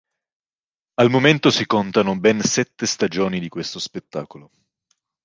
[0.97, 4.49] Al momento si contano ben sette stagioni di questo spettacolo.